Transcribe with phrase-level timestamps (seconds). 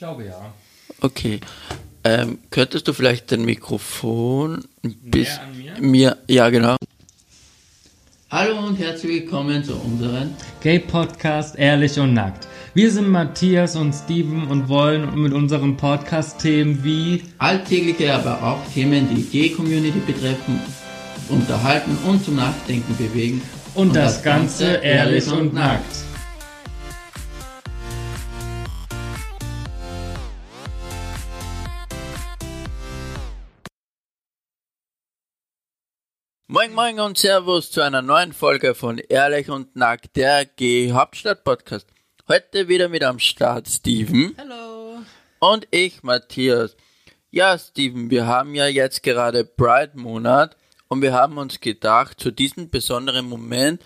[0.00, 0.54] glaube ja.
[1.02, 1.40] Okay.
[2.04, 5.74] Ähm, könntest du vielleicht dein Mikrofon ein bisschen an mir?
[5.78, 6.16] mir?
[6.26, 6.76] Ja, genau.
[8.30, 12.48] Hallo und herzlich willkommen zu unseren Gay Podcast Ehrlich und Nackt.
[12.72, 18.72] Wir sind Matthias und Steven und wollen mit unserem Podcast Themen wie alltägliche, aber auch
[18.72, 20.60] Themen, die die Gay-Community betreffen,
[21.28, 23.42] unterhalten und zum Nachdenken bewegen.
[23.74, 26.09] und, das, Ganze ehrlich und nackt.
[36.52, 41.86] Moin Moin und Servus zu einer neuen Folge von Ehrlich und Nackt, der G-Hauptstadt-Podcast.
[42.26, 44.98] Heute wieder mit am Start Steven Hallo.
[45.38, 46.76] und ich Matthias.
[47.30, 50.56] Ja, Steven, wir haben ja jetzt gerade Pride-Monat
[50.88, 53.84] und wir haben uns gedacht, zu diesem besonderen Moment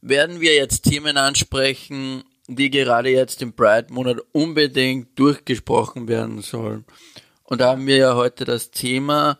[0.00, 6.86] werden wir jetzt Themen ansprechen, die gerade jetzt im Pride-Monat unbedingt durchgesprochen werden sollen.
[7.44, 9.38] Und da haben wir ja heute das Thema,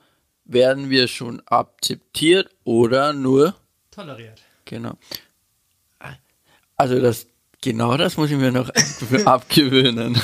[0.49, 3.55] werden wir schon akzeptiert oder nur,
[3.91, 4.43] Toleriert.
[4.65, 4.95] genau.
[6.77, 7.27] Also das,
[7.61, 8.71] genau das muss ich mir noch
[9.25, 10.21] abgewöhnen.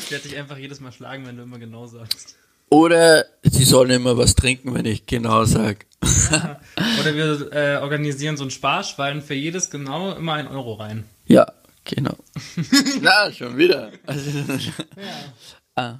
[0.00, 2.36] Ich werde dich einfach jedes Mal schlagen, wenn du immer genau sagst.
[2.70, 5.86] Oder sie sollen immer was trinken, wenn ich genau sag.
[7.00, 11.04] Oder wir äh, organisieren so ein Sparschwein für jedes genau immer ein Euro rein.
[11.26, 11.46] Ja,
[11.84, 12.16] genau.
[13.00, 13.92] Na, schon wieder.
[14.06, 14.30] Also,
[15.76, 15.98] ah.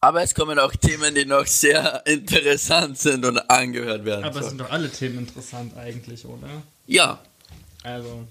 [0.00, 4.24] Aber es kommen auch Themen, die noch sehr interessant sind und angehört werden.
[4.24, 6.48] Aber es sind doch alle Themen interessant eigentlich, oder?
[6.86, 7.22] Ja,
[7.82, 8.26] Also,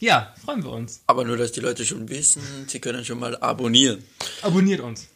[0.00, 1.00] ja, freuen wir uns.
[1.06, 4.02] aber nur, dass die Leute schon wissen, sie können schon mal abonnieren.
[4.42, 5.06] Abonniert uns.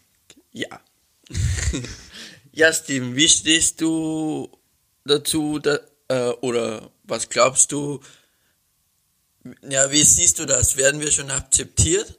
[0.53, 0.81] Ja.
[2.53, 4.51] ja, Steven, wie stehst du
[5.05, 8.01] dazu, da, äh, oder was glaubst du?
[9.69, 10.77] Ja, wie siehst du das?
[10.77, 12.17] Werden wir schon akzeptiert?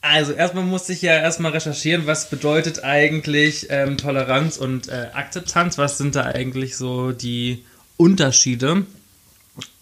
[0.00, 5.78] Also erstmal musste ich ja erstmal recherchieren, was bedeutet eigentlich ähm, Toleranz und äh, Akzeptanz,
[5.78, 7.64] was sind da eigentlich so die
[7.96, 8.86] Unterschiede.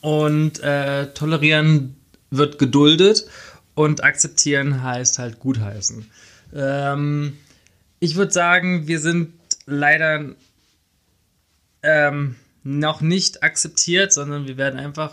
[0.00, 1.97] Und äh, tolerieren
[2.30, 3.26] wird geduldet
[3.75, 6.10] und akzeptieren heißt halt gutheißen.
[6.54, 7.36] Ähm,
[8.00, 9.32] ich würde sagen, wir sind
[9.66, 10.34] leider
[11.82, 15.12] ähm, noch nicht akzeptiert, sondern wir werden einfach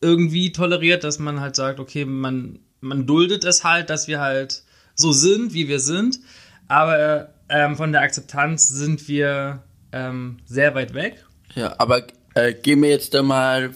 [0.00, 4.62] irgendwie toleriert, dass man halt sagt, okay, man, man duldet es halt, dass wir halt
[4.94, 6.20] so sind, wie wir sind,
[6.68, 11.24] aber ähm, von der Akzeptanz sind wir ähm, sehr weit weg.
[11.54, 13.70] Ja, aber äh, gehen wir jetzt einmal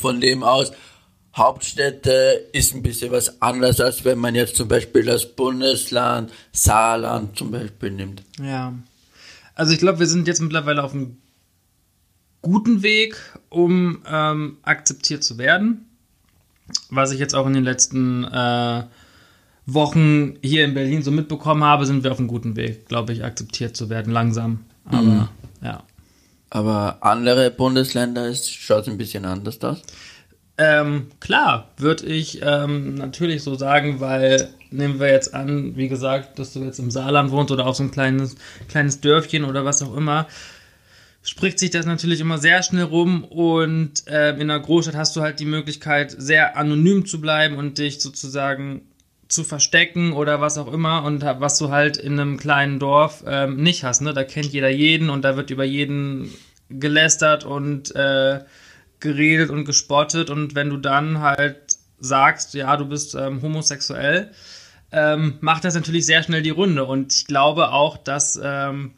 [0.00, 0.72] von dem aus,
[1.34, 7.36] Hauptstädte ist ein bisschen was anderes, als wenn man jetzt zum Beispiel das Bundesland Saarland
[7.36, 8.22] zum Beispiel nimmt.
[8.40, 8.74] Ja.
[9.56, 11.16] Also ich glaube, wir sind jetzt mittlerweile auf einem
[12.40, 13.16] guten Weg,
[13.48, 15.83] um ähm, akzeptiert zu werden.
[16.90, 18.84] Was ich jetzt auch in den letzten äh,
[19.66, 23.24] Wochen hier in Berlin so mitbekommen habe, sind wir auf einem guten Weg, glaube ich,
[23.24, 24.60] akzeptiert zu werden, langsam.
[24.84, 25.28] Aber
[25.62, 25.82] ja.
[26.50, 29.82] Aber andere Bundesländer schaut es ein bisschen anders aus.
[30.56, 36.38] Ähm, klar, würde ich ähm, natürlich so sagen, weil nehmen wir jetzt an, wie gesagt,
[36.38, 38.36] dass du jetzt im Saarland wohnst oder auf so ein kleines,
[38.68, 40.28] kleines Dörfchen oder was auch immer,
[41.24, 45.22] spricht sich das natürlich immer sehr schnell rum und ähm, in einer Großstadt hast du
[45.22, 48.82] halt die Möglichkeit, sehr anonym zu bleiben und dich sozusagen
[49.28, 53.56] zu verstecken oder was auch immer und was du halt in einem kleinen Dorf ähm,
[53.56, 54.02] nicht hast.
[54.02, 54.12] Ne?
[54.12, 56.30] Da kennt jeder jeden und da wird über jeden
[56.68, 58.40] gelästert und äh,
[59.00, 61.56] geredet und gespottet und wenn du dann halt
[61.98, 64.30] sagst, ja, du bist ähm, homosexuell,
[64.92, 68.92] ähm, macht das natürlich sehr schnell die Runde und ich glaube auch, dass ähm,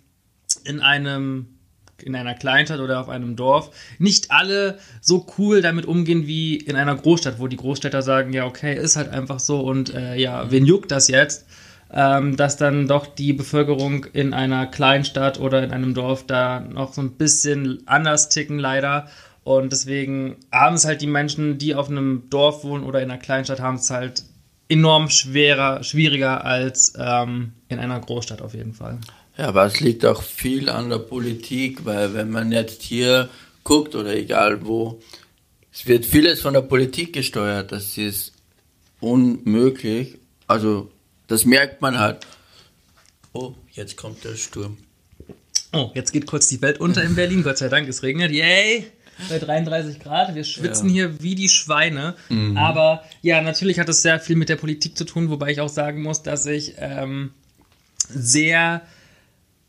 [0.64, 1.55] in einem
[2.02, 6.76] in einer Kleinstadt oder auf einem Dorf nicht alle so cool damit umgehen wie in
[6.76, 10.50] einer Großstadt, wo die Großstädter sagen, ja, okay, ist halt einfach so und äh, ja,
[10.50, 11.46] wen juckt das jetzt?
[11.92, 16.92] Ähm, dass dann doch die Bevölkerung in einer Kleinstadt oder in einem Dorf da noch
[16.92, 19.06] so ein bisschen anders ticken, leider.
[19.44, 23.20] Und deswegen haben es halt die Menschen, die auf einem Dorf wohnen oder in einer
[23.20, 24.24] Kleinstadt, haben es halt
[24.68, 28.98] enorm schwerer, schwieriger als ähm, in einer Großstadt auf jeden Fall.
[29.38, 33.28] Ja, aber es liegt auch viel an der Politik, weil wenn man jetzt hier
[33.64, 35.00] guckt oder egal wo,
[35.72, 37.70] es wird vieles von der Politik gesteuert.
[37.72, 38.32] Das ist
[39.00, 40.18] unmöglich.
[40.46, 40.90] Also,
[41.26, 42.26] das merkt man halt.
[43.32, 44.78] Oh, jetzt kommt der Sturm.
[45.72, 47.42] Oh, jetzt geht kurz die Welt unter in Berlin.
[47.42, 48.30] Gott sei Dank, es regnet.
[48.32, 48.86] Yay!
[49.28, 50.34] Bei 33 Grad.
[50.34, 50.92] Wir schwitzen Ja.
[50.94, 52.16] hier wie die Schweine.
[52.54, 55.68] Aber ja, natürlich hat es sehr viel mit der Politik zu tun, wobei ich auch
[55.70, 57.30] sagen muss, dass ich ähm,
[58.08, 58.82] sehr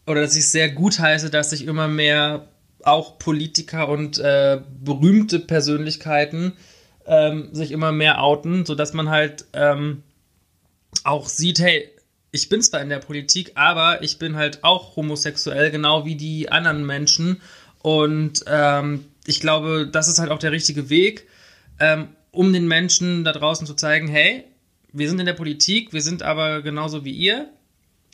[0.08, 2.48] oder dass ich sehr gut heiße, dass sich immer mehr
[2.84, 6.54] auch Politiker und äh, berühmte Persönlichkeiten
[7.06, 10.04] ähm, sich immer mehr outen, sodass man halt ähm,
[11.04, 11.90] auch sieht, hey,
[12.32, 16.50] ich bin zwar in der Politik, aber ich bin halt auch homosexuell, genau wie die
[16.50, 17.42] anderen Menschen.
[17.82, 21.28] Und ähm, ich glaube, das ist halt auch der richtige Weg,
[21.80, 24.44] ähm, um den Menschen da draußen zu zeigen, hey,
[24.94, 27.50] wir sind in der Politik, wir sind aber genauso wie ihr.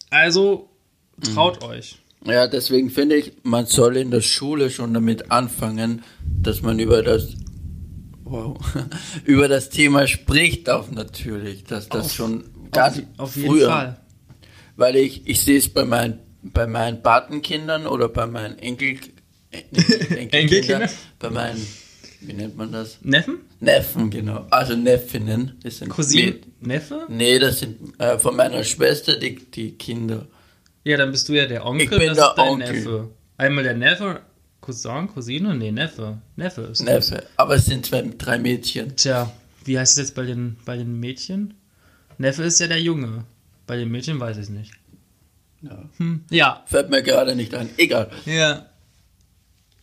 [0.10, 0.70] Also
[1.22, 1.70] traut mhm.
[1.70, 1.98] euch.
[2.26, 6.04] Ja, deswegen finde ich, man soll in der Schule schon damit anfangen,
[6.42, 7.36] dass man über das
[8.24, 8.58] wow,
[9.26, 13.70] über das Thema spricht auch natürlich, dass das auf, schon ganz auf, auf jeden früher,
[13.70, 14.00] Fall.
[14.76, 18.98] Weil ich, ich sehe es bei meinen, bei meinen Patenkindern oder bei meinen Enkel,
[19.52, 20.90] Enkelkindern,
[21.20, 21.68] bei meinen,
[22.22, 23.00] wie nennt man das?
[23.02, 23.40] Neffen?
[23.60, 24.48] Neffen, genau.
[24.50, 25.60] Also Neffinnen.
[25.62, 26.40] Das sind Cousinen?
[26.60, 27.06] Neffe?
[27.10, 30.28] Nee, das sind äh, von meiner Schwester die, die Kinder.
[30.84, 31.84] Ja, dann bist du ja der Onkel.
[31.84, 32.74] Ich bin der Onkel.
[32.74, 33.10] Neffe.
[33.38, 34.22] Einmal der Neffe,
[34.62, 35.56] Cousin, Cousine?
[35.56, 36.20] Nee, Neffe.
[36.36, 37.16] Neffe ist Neffe.
[37.16, 37.26] Das.
[37.38, 38.96] Aber es sind zwei, drei Mädchen.
[38.96, 39.32] Tja,
[39.66, 41.54] wie heißt es jetzt bei den, bei den Mädchen?
[42.18, 43.26] Neffe ist ja der Junge.
[43.66, 44.74] Bei den Mädchen weiß ich es nicht.
[45.62, 45.90] Ja.
[45.98, 46.26] Hm.
[46.30, 46.64] ja.
[46.66, 47.70] Fällt mir gerade nicht ein.
[47.78, 48.12] Egal.
[48.26, 48.66] Ja.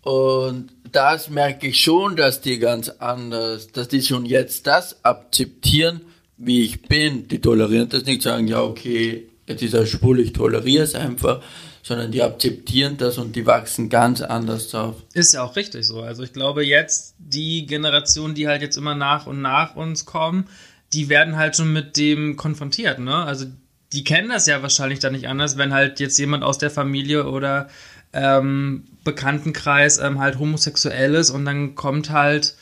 [0.02, 6.02] Und das merke ich schon, dass die ganz anders, dass die schon jetzt das akzeptieren,
[6.36, 7.28] wie ich bin.
[7.28, 11.42] Die tolerieren das nicht, sagen, ja, okay, jetzt ist er schwul, ich toleriere es einfach,
[11.82, 14.96] sondern die akzeptieren das und die wachsen ganz anders auf.
[15.12, 16.02] Ist ja auch richtig so.
[16.02, 20.46] Also ich glaube jetzt, die Generation, die halt jetzt immer nach und nach uns kommen,
[20.92, 23.14] die werden halt schon mit dem konfrontiert, ne?
[23.14, 23.46] Also
[23.92, 27.26] die kennen das ja wahrscheinlich dann nicht anders, wenn halt jetzt jemand aus der Familie
[27.26, 27.68] oder
[28.12, 32.54] ähm, Bekanntenkreis ähm, halt homosexuell ist und dann kommt halt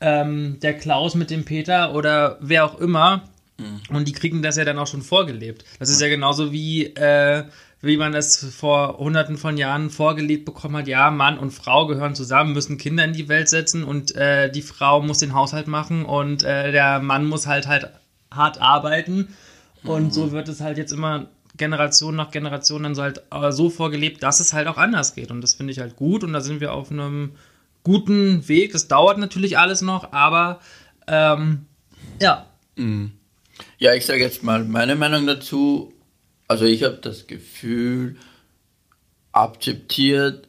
[0.00, 3.24] ähm, der Klaus mit dem Peter oder wer auch immer
[3.58, 3.80] mhm.
[3.96, 5.64] und die kriegen das ja dann auch schon vorgelebt.
[5.78, 7.44] Das ist ja genauso wie äh,
[7.82, 12.14] wie man das vor hunderten von Jahren vorgelebt bekommen hat, ja, Mann und Frau gehören
[12.14, 16.04] zusammen, müssen Kinder in die Welt setzen und äh, die Frau muss den Haushalt machen
[16.04, 17.90] und äh, der Mann muss halt halt
[18.30, 19.28] hart arbeiten.
[19.84, 20.10] Und mhm.
[20.10, 24.22] so wird es halt jetzt immer Generation nach Generation dann so halt äh, so vorgelebt,
[24.22, 25.30] dass es halt auch anders geht.
[25.30, 27.32] Und das finde ich halt gut und da sind wir auf einem
[27.84, 28.72] guten Weg.
[28.72, 30.60] Das dauert natürlich alles noch, aber
[31.06, 31.66] ähm,
[32.20, 32.46] ja.
[32.76, 33.12] Mhm.
[33.78, 35.92] Ja, ich sage jetzt mal meine Meinung dazu
[36.48, 38.16] also ich habe das Gefühl,
[39.32, 40.48] akzeptiert,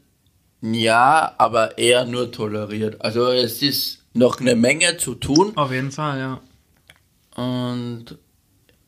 [0.62, 3.01] ja, aber eher nur toleriert.
[3.01, 5.56] Also es ist noch eine Menge zu tun.
[5.56, 6.42] Auf jeden Fall, ja.
[7.36, 8.18] Und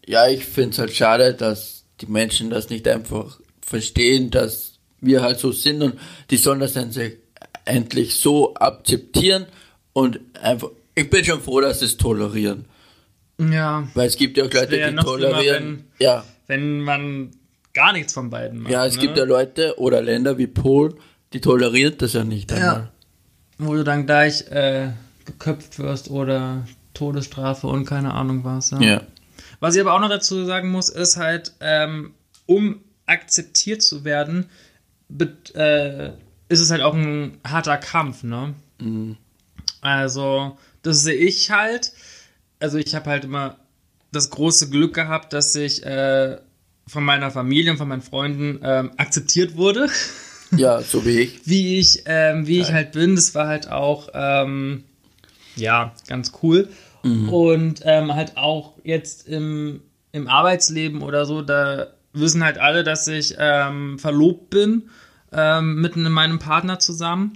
[0.06, 5.22] ja, ich finde es halt schade, dass die Menschen das nicht einfach verstehen, dass wir
[5.22, 6.00] halt so sind und
[6.30, 6.92] die sollen das dann
[7.66, 9.46] endlich so akzeptieren
[9.94, 12.66] und einfach, ich bin schon froh, dass sie es tolerieren.
[13.40, 13.88] Ja.
[13.94, 15.86] Weil es gibt ja auch Leute, die tolerieren.
[16.00, 17.30] ja wenn man
[17.74, 18.74] gar nichts von beiden macht.
[18.74, 19.04] Ja, es ne?
[19.04, 20.96] gibt ja Leute oder Länder wie Polen,
[21.32, 22.76] die tolerieren das ja nicht einmal.
[22.76, 22.92] Ja.
[23.60, 24.90] Wo du dann gleich äh,
[25.26, 28.72] geköpft wirst oder Todesstrafe und keine Ahnung was.
[28.72, 28.82] Ja.
[28.82, 29.02] ja.
[29.60, 32.14] Was ich aber auch noch dazu sagen muss, ist halt, ähm,
[32.48, 34.50] um akzeptiert zu werden,
[35.54, 36.08] äh,
[36.50, 38.56] ist es halt auch ein harter Kampf, ne?
[38.80, 39.18] Mhm.
[39.82, 41.94] Also, das sehe ich halt.
[42.60, 43.58] Also, ich habe halt immer
[44.12, 46.38] das große Glück gehabt, dass ich äh,
[46.88, 49.88] von meiner Familie und von meinen Freunden ähm, akzeptiert wurde.
[50.56, 51.42] Ja, so wie ich.
[51.46, 53.16] wie ich, ähm, wie ich halt bin.
[53.16, 54.84] Das war halt auch, ähm,
[55.56, 56.70] ja, ganz cool.
[57.04, 57.30] Mhm.
[57.30, 59.82] Und ähm, halt auch jetzt im,
[60.12, 64.90] im Arbeitsleben oder so, da wissen halt alle, dass ich ähm, verlobt bin
[65.32, 67.34] ähm, mit meinem Partner zusammen.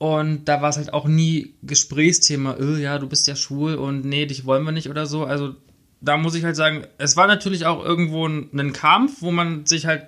[0.00, 4.02] Und da war es halt auch nie Gesprächsthema, oh, ja, du bist ja schwul und
[4.02, 5.24] nee, dich wollen wir nicht oder so.
[5.24, 5.54] Also
[6.00, 9.66] da muss ich halt sagen, es war natürlich auch irgendwo ein, ein Kampf, wo man
[9.66, 10.06] sich halt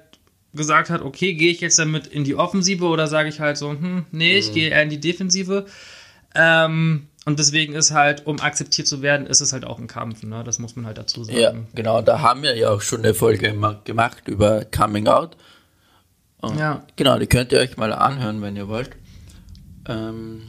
[0.54, 3.68] gesagt hat, okay, gehe ich jetzt damit in die Offensive oder sage ich halt so,
[3.68, 4.54] hm, nee, ich mhm.
[4.54, 5.66] gehe eher in die Defensive.
[6.34, 10.22] Ähm, und deswegen ist halt, um akzeptiert zu werden, ist es halt auch ein Kampf,
[10.22, 10.42] ne?
[10.42, 11.38] Das muss man halt dazu sagen.
[11.38, 15.36] Ja, genau, da haben wir ja auch schon eine Folge gemacht über Coming Out.
[16.40, 16.82] Und ja.
[16.96, 18.96] Genau, die könnt ihr euch mal anhören, wenn ihr wollt.
[19.88, 20.42] Ähm,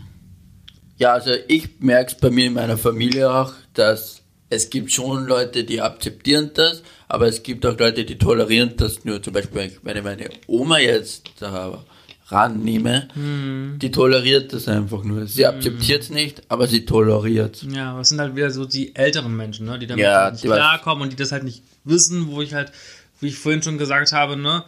[0.97, 5.25] ja, also ich merke es bei mir in meiner Familie auch, dass es gibt schon
[5.25, 9.21] Leute, die akzeptieren das, aber es gibt auch Leute, die tolerieren das nur.
[9.21, 11.83] Zum Beispiel, wenn ich meine Oma jetzt da
[12.27, 13.77] rannehme, hm.
[13.81, 15.25] die toleriert das einfach nur.
[15.25, 15.55] Sie hm.
[15.55, 19.35] akzeptiert es nicht, aber sie toleriert Ja, aber es sind halt wieder so die älteren
[19.35, 22.41] Menschen, ne, die damit ja, halt nicht klarkommen und die das halt nicht wissen, wo
[22.41, 22.71] ich halt,
[23.19, 24.63] wie ich vorhin schon gesagt habe, ne,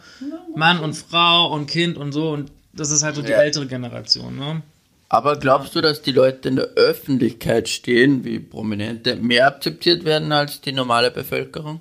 [0.54, 3.38] Mann und Frau und Kind und so und das ist halt so die ja.
[3.38, 4.62] ältere Generation, ne?
[5.08, 10.32] Aber glaubst du, dass die Leute in der Öffentlichkeit stehen, wie Prominente, mehr akzeptiert werden
[10.32, 11.80] als die normale Bevölkerung?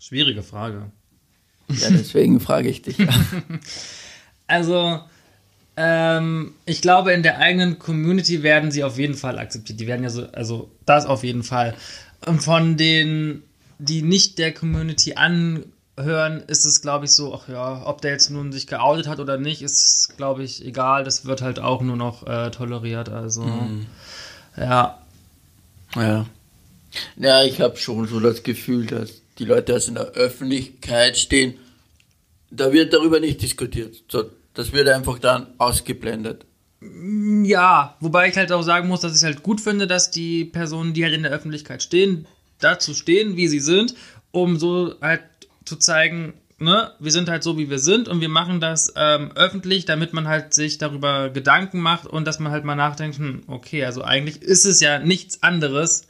[0.00, 0.90] Schwierige Frage.
[1.68, 2.96] Ja, deswegen frage ich dich.
[4.48, 5.00] also,
[5.76, 9.78] ähm, ich glaube, in der eigenen Community werden sie auf jeden Fall akzeptiert.
[9.78, 11.76] Die werden ja so, also das auf jeden Fall.
[12.38, 13.44] von den,
[13.78, 15.14] die nicht der Community
[16.00, 19.20] anhören, ist es, glaube ich, so, ach ja, ob der jetzt nun sich geoutet hat
[19.20, 21.04] oder nicht, ist, glaube ich, egal.
[21.04, 23.08] Das wird halt auch nur noch äh, toleriert.
[23.08, 23.86] Also, Mhm.
[24.56, 24.98] ja.
[25.94, 26.26] Ja.
[27.16, 31.54] Ja, ich habe schon so das Gefühl, dass die Leute, die in der Öffentlichkeit stehen,
[32.50, 33.96] da wird darüber nicht diskutiert.
[34.10, 36.44] So, das wird einfach dann ausgeblendet.
[37.44, 40.94] Ja, wobei ich halt auch sagen muss, dass ich halt gut finde, dass die Personen,
[40.94, 42.26] die halt in der Öffentlichkeit stehen,
[42.58, 43.94] dazu stehen, wie sie sind,
[44.32, 45.20] um so halt
[45.64, 49.32] zu zeigen, ne, wir sind halt so, wie wir sind und wir machen das ähm,
[49.34, 53.42] öffentlich, damit man halt sich darüber Gedanken macht und dass man halt mal nachdenkt, hm,
[53.46, 56.06] okay, also eigentlich ist es ja nichts anderes.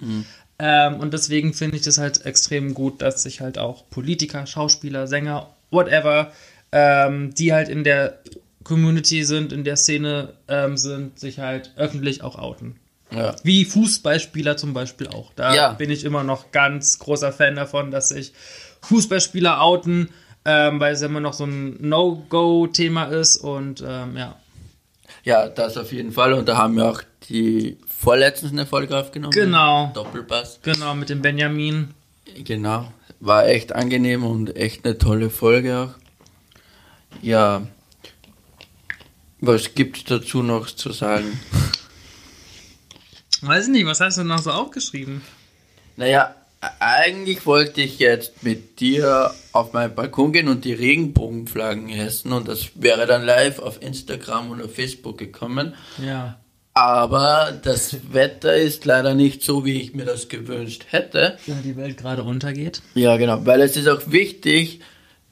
[0.59, 5.07] Ähm, und deswegen finde ich das halt extrem gut, dass sich halt auch Politiker, Schauspieler,
[5.07, 6.33] Sänger, whatever,
[6.73, 8.19] ähm, die halt in der
[8.62, 12.76] Community sind, in der Szene ähm, sind, sich halt öffentlich auch outen.
[13.11, 13.35] Ja.
[13.42, 15.33] Wie Fußballspieler zum Beispiel auch.
[15.35, 15.73] Da Ja.
[15.73, 18.35] bin ich immer noch ganz großer Fan davon, dass sich
[18.82, 20.10] Fußballspieler outen,
[20.44, 24.37] ähm, weil es immer noch so ein No-Go-Thema ist und ähm, ja.
[25.25, 26.32] Ja, das auf jeden Fall.
[26.32, 29.32] Und da haben wir auch die vorletztens eine Folge aufgenommen.
[29.32, 29.90] Genau.
[29.94, 30.60] Doppelpass.
[30.62, 31.94] Genau, mit dem Benjamin.
[32.44, 32.92] Genau.
[33.20, 37.20] War echt angenehm und echt eine tolle Folge auch.
[37.20, 37.66] Ja.
[39.40, 41.38] Was gibt's dazu noch zu sagen?
[43.42, 45.22] Weiß ich nicht, was hast du noch so aufgeschrieben?
[45.96, 52.33] Naja, eigentlich wollte ich jetzt mit dir auf meinen Balkon gehen und die Regenbogenflaggen hessen
[52.33, 55.75] und das wäre dann live auf Instagram und auf Facebook gekommen.
[56.05, 56.38] Ja.
[56.75, 61.38] Aber das Wetter ist leider nicht so, wie ich mir das gewünscht hätte.
[61.47, 62.83] Da die Welt gerade untergeht.
[62.95, 64.81] Ja, genau, weil es ist auch wichtig,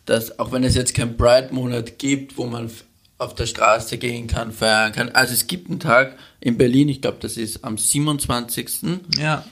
[0.04, 2.70] dass auch wenn es jetzt keinen Pride-Monat gibt, wo man
[3.18, 5.11] auf der Straße gehen kann, feiern kann.
[5.11, 9.00] Also es gibt einen Tag in Berlin, ich glaube, das ist am 27.
[9.18, 9.44] Ja.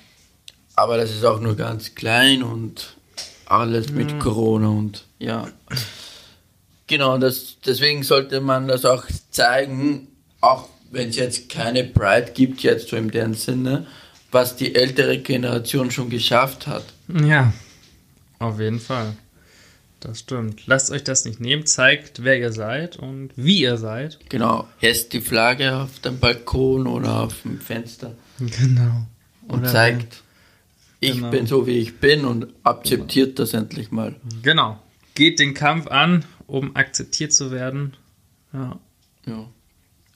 [0.77, 2.97] Aber das ist auch nur ganz klein und
[3.47, 5.49] alles mit Corona und ja.
[6.87, 10.09] Genau, das, deswegen sollte man das auch zeigen,
[10.41, 13.87] auch wenn es jetzt keine Pride gibt, jetzt so in dem Sinne,
[14.31, 16.85] was die ältere Generation schon geschafft hat.
[17.09, 17.53] Ja.
[18.39, 19.17] Auf jeden Fall.
[20.01, 20.67] Das stimmt.
[20.67, 21.65] Lasst euch das nicht nehmen.
[21.67, 24.19] Zeigt, wer ihr seid und wie ihr seid.
[24.29, 29.07] Genau, hässt die Flagge auf dem Balkon oder auf dem Fenster Genau.
[29.49, 30.23] und zeigt,
[31.01, 31.31] ich Genau.
[31.31, 34.17] bin so wie ich bin und akzeptiert das endlich mal.
[34.43, 34.79] Genau.
[35.15, 37.95] Geht den Kampf an, um akzeptiert zu werden.
[38.53, 38.79] Ja.
[39.27, 39.49] Ja.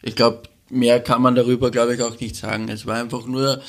[0.02, 2.68] Ich glaube, mehr kann man darüber, glaube ich, auch nicht sagen.
[2.68, 3.60] Es war einfach nur,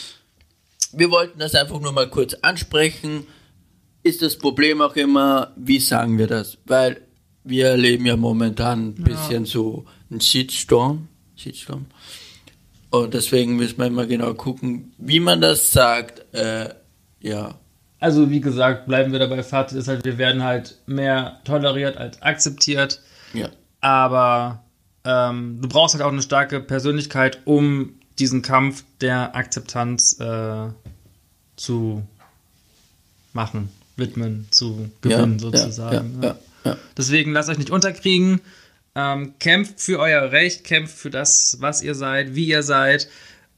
[0.93, 3.25] wir wollten das einfach nur mal kurz ansprechen.
[4.03, 6.57] Ist das Problem auch immer, wie sagen wir das?
[6.65, 7.01] Weil
[7.43, 11.07] wir erleben ja momentan ein bisschen so einen Shitstorm.
[11.35, 11.85] Shitstorm.
[12.89, 16.33] Und deswegen müssen wir immer genau gucken, wie man das sagt.
[16.33, 16.73] Äh,
[17.21, 17.55] ja,
[17.99, 19.43] Also, wie gesagt, bleiben wir dabei.
[19.43, 23.01] Fazit ist halt, wir werden halt mehr toleriert als akzeptiert.
[23.33, 23.49] ja,
[23.79, 24.63] Aber
[25.05, 30.67] ähm, du brauchst halt auch eine starke Persönlichkeit, um diesen Kampf der Akzeptanz äh,
[31.55, 32.03] zu
[33.33, 36.19] machen, widmen, zu gewinnen ja, sozusagen.
[36.21, 36.35] Ja, ja,
[36.65, 38.41] ja, Deswegen lasst euch nicht unterkriegen.
[38.93, 43.07] Ähm, kämpft für euer Recht, kämpft für das, was ihr seid, wie ihr seid.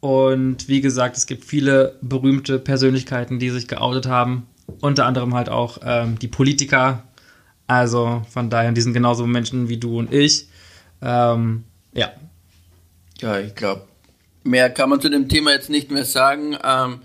[0.04, 4.48] Und wie gesagt, es gibt viele berühmte Persönlichkeiten, die sich geoutet haben.
[4.82, 7.04] Unter anderem halt auch ähm, die Politiker.
[7.68, 10.50] Also von daher, die sind genauso Menschen wie du und ich.
[11.02, 12.12] Ähm, ja.
[13.22, 13.84] Ja, ich glaube,
[14.44, 16.58] mehr kann man zu dem Thema jetzt nicht mehr sagen.
[16.62, 17.00] Ähm,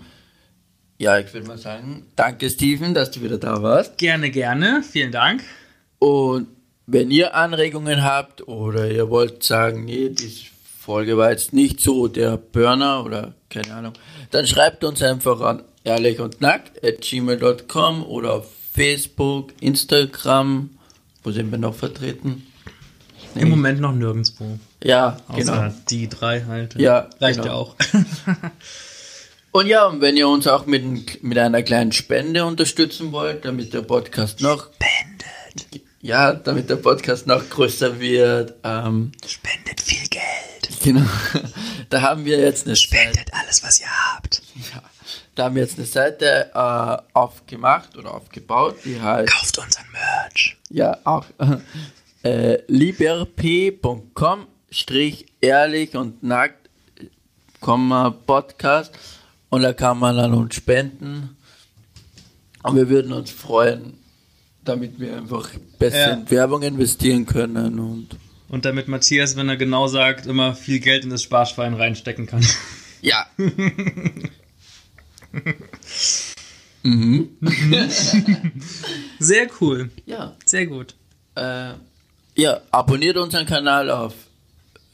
[0.97, 3.97] ja, ich würde mal sagen, danke Steven, dass du wieder da warst.
[3.97, 4.83] Gerne, gerne.
[4.83, 5.41] Vielen Dank.
[5.99, 6.47] Und
[6.85, 10.49] wenn ihr Anregungen habt oder ihr wollt sagen, nee, die
[10.89, 13.93] Folge war jetzt nicht so der Burner oder keine Ahnung,
[14.31, 20.71] dann schreibt uns einfach an ehrlich und nackt at gmail.com oder auf Facebook, Instagram.
[21.23, 22.47] Wo sind wir noch vertreten?
[23.35, 24.57] Im Moment noch nirgendwo.
[24.83, 25.73] Ja, Außer genau.
[25.91, 26.73] die drei halt.
[26.73, 27.51] Ja, Reicht genau.
[27.51, 27.75] ja auch.
[29.51, 33.73] Und ja, und wenn ihr uns auch mit, mit einer kleinen Spende unterstützen wollt, damit
[33.73, 35.87] der Podcast noch Spendet.
[36.01, 40.48] ja, damit der Podcast noch größer wird, ähm, Spendet viel Geld.
[40.83, 41.05] Genau,
[41.89, 44.41] da haben wir jetzt eine Seite, alles, was ihr habt.
[44.73, 44.81] ja,
[45.35, 50.57] da haben wir jetzt eine Seite äh, aufgemacht oder aufgebaut, die heißt Kauft unseren Merch.
[50.69, 51.25] ja auch
[52.23, 56.69] äh, liberp.com strich ehrlich und nackt
[57.59, 58.93] Komma Podcast
[59.49, 61.35] und da kann man an uns spenden
[62.63, 63.97] und wir würden uns freuen,
[64.63, 66.13] damit wir einfach besser Ja.
[66.13, 68.09] in Werbung investieren können und
[68.49, 72.45] Und damit Matthias, wenn er genau sagt, immer viel Geld in das Sparschwein reinstecken kann.
[73.01, 73.25] ja,
[79.19, 79.91] Sehr cool.
[80.05, 80.35] Ja.
[80.45, 80.95] Sehr gut.
[81.35, 81.73] Äh,
[82.35, 84.13] ja, abonniert unseren Kanal auf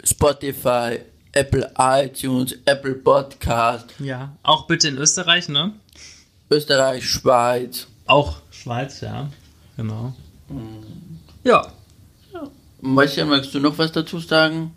[0.04, 1.00] Spotify,
[1.32, 4.36] Apple iTunes, Apple Podcast, Ja.
[4.44, 5.74] Auch bitte in Österreich, ne?
[6.50, 7.88] Österreich, Schweiz.
[8.06, 9.30] Auch Schweiz, ja.
[9.78, 10.16] Genau.
[11.44, 11.72] Ja.
[12.94, 14.74] Mäuschen, magst du noch was dazu sagen?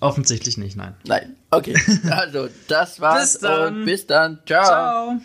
[0.00, 0.94] Offensichtlich nicht, nein.
[1.04, 1.36] Nein.
[1.50, 1.74] Okay.
[2.10, 3.78] Also, das war's Bis dann.
[3.78, 4.38] und bis dann.
[4.46, 4.64] Ciao.
[4.64, 5.20] Ciao.